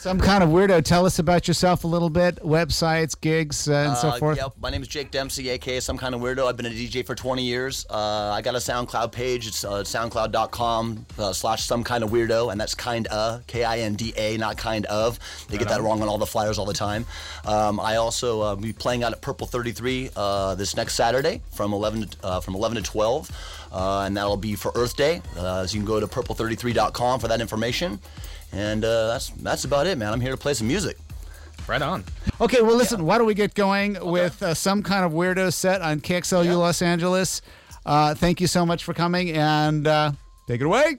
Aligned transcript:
SomeKindaWeirdo. 0.00 0.82
Tell 0.82 1.04
us 1.04 1.18
about 1.18 1.46
yourself 1.46 1.84
a 1.84 1.86
little 1.86 2.08
bit. 2.08 2.36
Websites, 2.36 3.20
gigs, 3.20 3.68
uh, 3.68 3.74
and 3.86 3.96
so 3.98 4.08
Uh, 4.08 4.16
forth. 4.18 4.38
Yep, 4.38 4.54
my 4.58 4.70
name 4.70 4.80
is 4.80 4.88
Jake 4.88 5.10
Dempsey, 5.10 5.50
aka 5.50 5.76
SomeKindaWeirdo. 5.76 6.46
I've 6.48 6.56
been 6.56 6.64
a 6.64 6.70
DJ 6.70 7.02
for 7.02 7.14
20 7.14 7.42
years. 7.42 7.84
Uh, 7.90 8.30
I 8.32 8.40
got 8.40 8.54
a 8.54 8.58
SoundCloud 8.60 9.12
page. 9.12 9.46
It's 9.46 9.62
uh, 9.62 9.82
soundcloud.com 9.82 11.04
slash 11.34 11.68
SomeKindaWeirdo, 11.68 12.50
and 12.50 12.58
that's 12.58 12.74
kind 12.74 13.08
of 13.08 13.46
K 13.46 13.62
I 13.62 13.80
N 13.80 13.92
D 13.94 14.14
A, 14.16 14.38
not 14.38 14.56
kind 14.56 14.86
of. 14.86 15.18
They 15.50 15.58
get 15.58 15.68
that 15.68 15.82
wrong 15.82 16.00
on 16.00 16.08
all 16.08 16.16
the 16.16 16.24
flyers 16.24 16.58
all 16.58 16.64
the 16.64 16.72
time. 16.72 17.04
Um, 17.44 17.78
I 17.78 17.96
also 17.96 18.40
uh, 18.40 18.56
be 18.56 18.72
playing 18.72 19.04
out 19.04 19.12
at 19.12 19.20
Purple 19.20 19.46
33 19.46 20.08
uh, 20.16 20.54
this 20.54 20.74
next 20.76 20.94
Saturday 20.94 21.42
from 21.52 21.74
11 21.74 22.08
to, 22.08 22.16
uh, 22.24 22.40
from 22.40 22.54
11 22.54 22.76
to 22.82 22.90
12, 22.90 23.30
uh, 23.70 24.04
and 24.06 24.16
that'll 24.16 24.38
be 24.38 24.54
for 24.54 24.72
Earth 24.74 24.96
Day. 24.96 25.20
Uh, 25.36 25.66
so 25.66 25.74
you 25.74 25.80
can 25.80 25.86
go 25.86 26.00
to 26.00 26.06
purple33.com 26.06 27.20
for 27.20 27.28
that 27.28 27.42
information. 27.42 28.00
And 28.52 28.84
uh, 28.84 29.06
that's 29.08 29.28
that's 29.30 29.64
about 29.64 29.86
it, 29.86 29.96
man. 29.98 30.12
I'm 30.12 30.20
here 30.20 30.32
to 30.32 30.36
play 30.36 30.54
some 30.54 30.66
music. 30.68 30.96
Right 31.68 31.82
on. 31.82 32.04
Okay, 32.40 32.62
well, 32.62 32.74
listen, 32.76 33.04
why 33.04 33.16
don't 33.18 33.26
we 33.26 33.34
get 33.34 33.54
going 33.54 33.96
with 34.00 34.42
uh, 34.42 34.54
SomeKindaWeirdo 34.54 35.52
set 35.52 35.82
on 35.82 36.00
KXLU 36.00 36.46
Yeah. 36.46 36.54
Los 36.56 36.82
Angeles? 36.82 37.42
Uh, 37.86 38.14
thank 38.14 38.40
you 38.40 38.46
so 38.48 38.66
much 38.66 38.82
for 38.82 38.92
coming 38.92 39.30
and 39.30 39.86
uh, 39.86 40.12
take 40.48 40.60
it 40.60 40.64
away. 40.64 40.98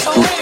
away. 0.00 0.41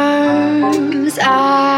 I'm 1.31 1.70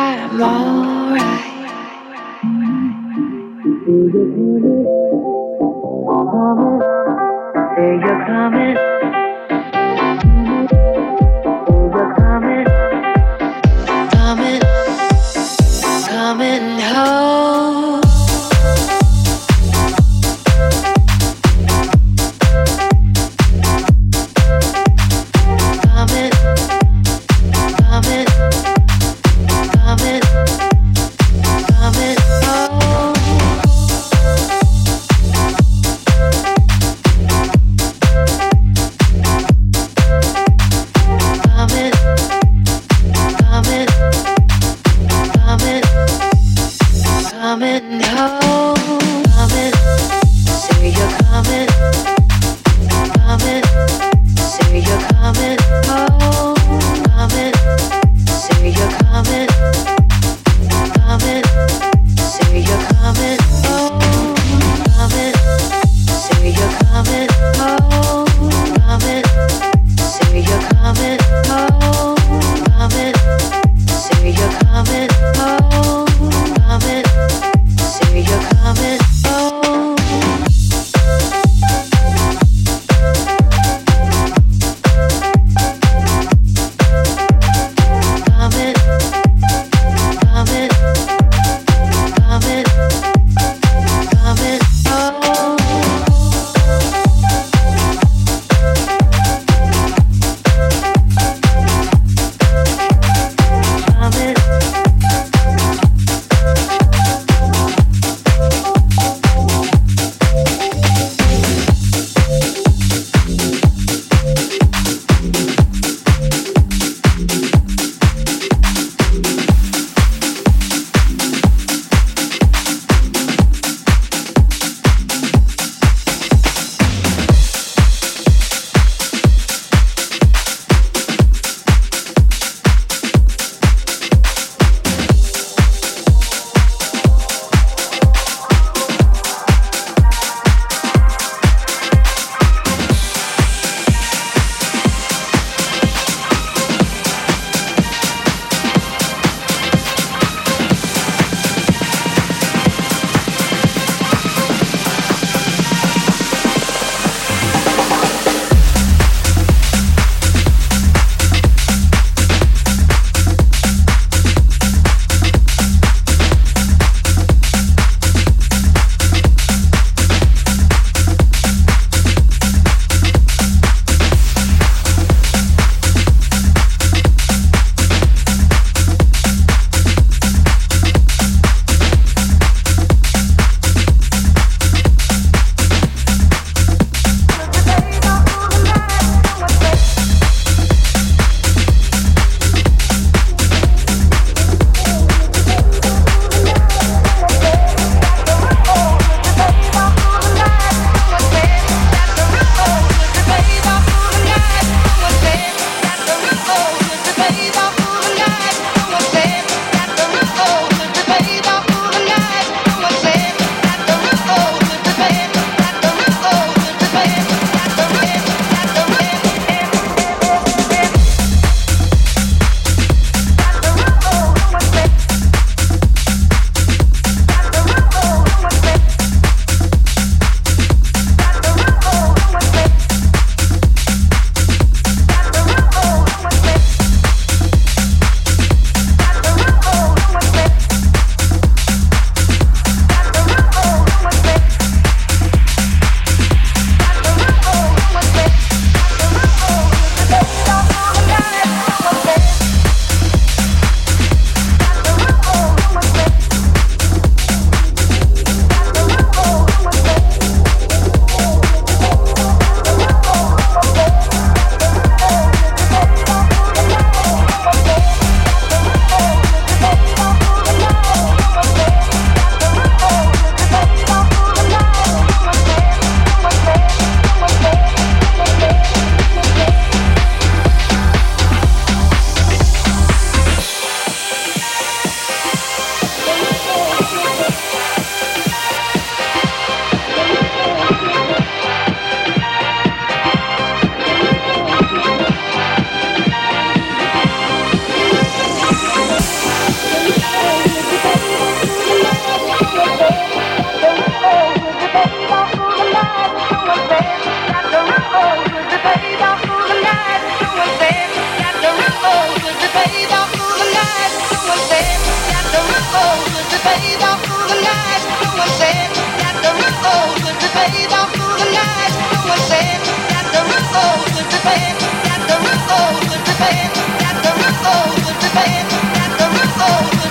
the 326.13 326.19
band, 326.19 326.53
got 326.79 327.03
the 327.03 327.11
roof 327.19 327.45
over 327.47 327.93
the 328.01 328.11
band, 328.13 328.49
got 328.75 328.99
the 328.99 329.07
roof 329.17 329.41
over. 329.41 329.82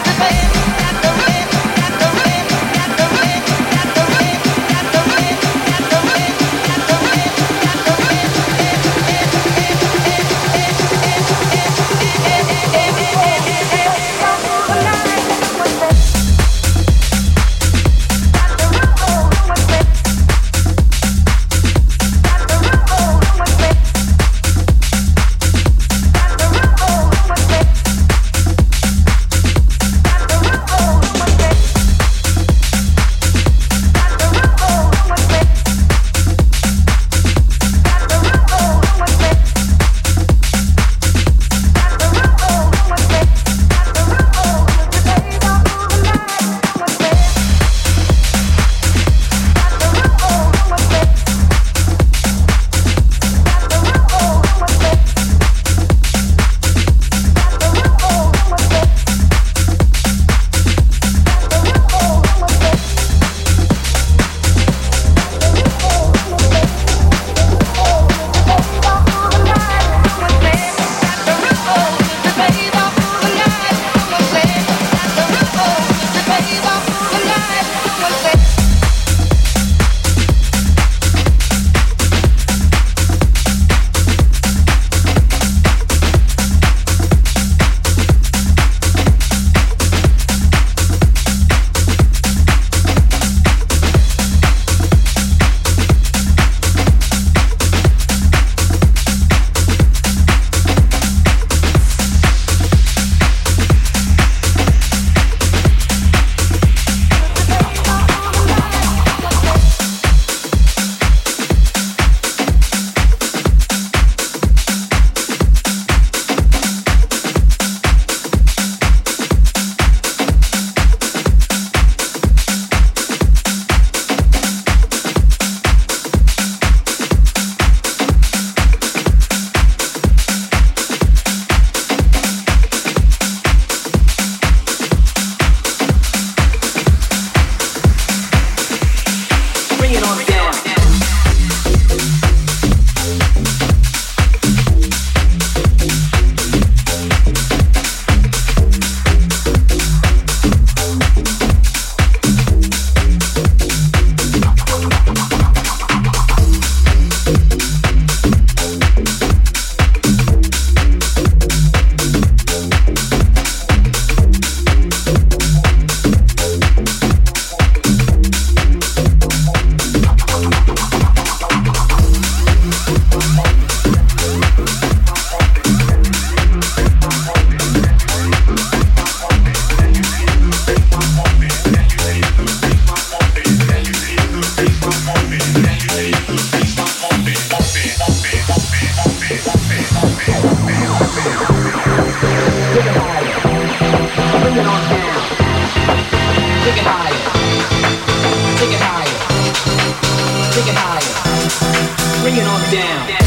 Bring 202.22 202.36
it 202.36 202.46
on 202.46 202.70
down. 202.70 203.21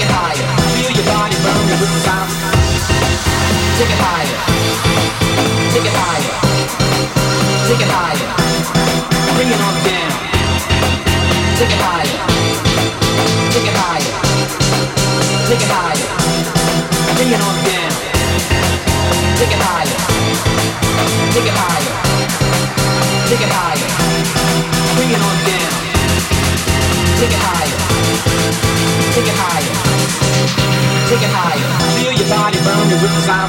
Take 0.00 0.08
it 0.08 0.16
higher. 0.16 0.48
Feel 0.80 0.92
your 0.96 1.04
body 1.12 1.36
burning 1.44 1.76
with 1.76 1.92
the 1.92 2.00
sound. 2.00 2.32
Take 3.76 3.92
it 3.92 4.00
higher. 4.00 4.32
Take 5.76 5.84
it 5.84 5.92
higher. 5.92 6.32
Take 7.68 7.84
it 7.84 7.90
higher. 7.92 8.28
Bring 9.36 9.52
it 9.52 9.60
on 9.60 9.76
down. 9.84 10.12
Take 11.60 11.68
it 11.68 11.80
higher. 11.84 12.16
Take 13.52 13.68
it 13.68 13.76
higher. 13.76 14.12
Take 15.52 15.60
it 15.60 15.68
higher. 15.68 16.08
Bring 17.20 17.36
it 17.36 17.42
on 17.44 17.56
down. 17.68 17.92
Take 19.36 19.52
it 19.52 19.60
higher. 19.60 20.00
Take 21.28 21.44
it 21.44 21.56
higher. 21.60 21.92
Take 23.28 23.44
it 23.44 23.52
higher. 23.52 23.88
Bring 24.96 25.12
it 25.12 25.20
on 25.20 25.36
down. 25.44 25.72
Take 27.20 27.36
it 27.36 27.42
higher. 27.44 27.76
Take 29.12 29.28
it 29.28 29.36
higher. 29.36 29.89
Take 31.08 31.22
it 31.22 31.30
higher. 31.32 31.70
Feel 31.98 32.12
your 32.12 32.28
body 32.28 32.58
burning 32.64 33.00
with 33.02 33.14
desire. 33.14 33.48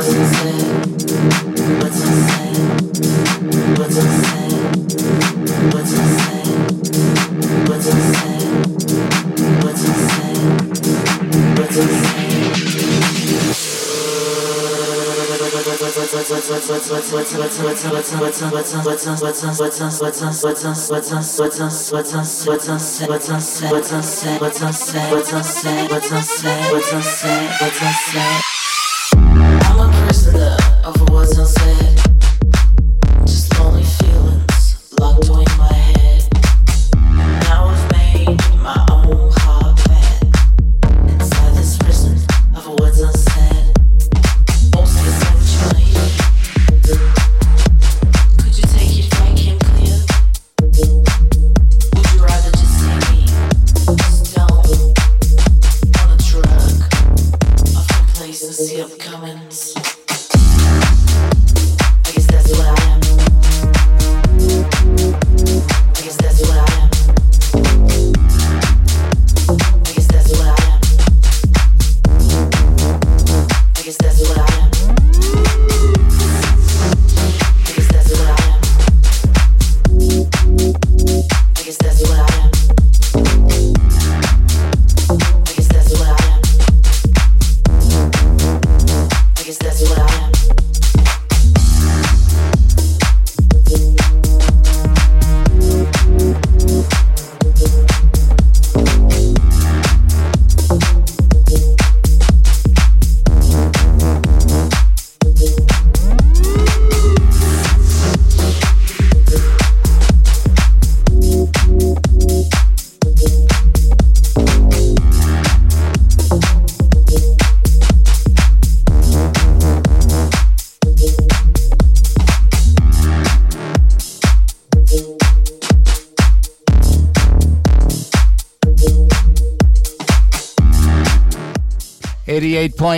What's 0.00 0.14
up, 0.14 0.34
say? 28.12 28.49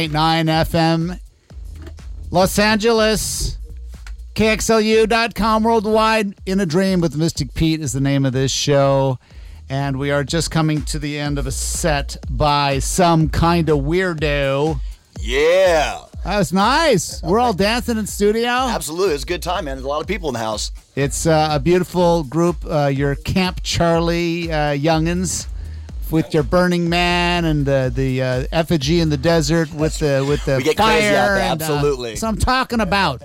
FM, 0.00 1.20
Los 2.30 2.58
Angeles. 2.58 3.58
KXLU.com 4.34 5.62
worldwide. 5.62 6.34
In 6.46 6.58
a 6.60 6.66
Dream 6.66 7.02
with 7.02 7.14
Mystic 7.16 7.52
Pete 7.52 7.82
is 7.82 7.92
the 7.92 8.00
name 8.00 8.24
of 8.24 8.32
this 8.32 8.50
show. 8.50 9.18
And 9.68 9.98
we 9.98 10.10
are 10.10 10.24
just 10.24 10.50
coming 10.50 10.80
to 10.86 10.98
the 10.98 11.18
end 11.18 11.38
of 11.38 11.46
a 11.46 11.52
set 11.52 12.16
by 12.30 12.78
SomeKindaWeirdo. 12.78 14.80
Yeah. 15.20 16.00
That 16.24 16.38
was 16.38 16.54
nice. 16.54 17.22
We're 17.22 17.38
all 17.38 17.52
dancing 17.52 17.98
in 17.98 18.06
studio. 18.06 18.48
Absolutely. 18.48 19.14
It's 19.14 19.24
a 19.24 19.26
good 19.26 19.42
time, 19.42 19.66
man. 19.66 19.76
There's 19.76 19.84
a 19.84 19.88
lot 19.88 20.00
of 20.00 20.06
people 20.06 20.30
in 20.30 20.34
the 20.34 20.38
house. 20.38 20.72
It's 20.96 21.26
uh, 21.26 21.50
a 21.52 21.60
beautiful 21.60 22.24
group. 22.24 22.64
Uh, 22.64 22.86
your 22.86 23.14
Camp 23.16 23.60
Charlie 23.62 24.50
uh, 24.50 24.74
youngins 24.74 25.46
with 26.12 26.32
your 26.34 26.42
Burning 26.42 26.88
Man 26.88 27.44
and 27.44 27.66
the 27.66 27.90
the 27.94 28.22
uh, 28.22 28.44
effigy 28.52 29.00
in 29.00 29.08
the 29.08 29.16
desert 29.16 29.72
with 29.72 29.98
the 29.98 30.24
with 30.28 30.44
the 30.44 30.56
We 30.58 30.64
get 30.64 30.76
fire. 30.76 30.98
crazy 31.00 31.08
out 31.08 31.26
there, 31.26 31.38
and, 31.38 31.62
uh, 31.62 31.64
absolutely. 31.64 32.16
so 32.16 32.28
I'm 32.28 32.36
talking 32.38 32.80
about. 32.80 33.22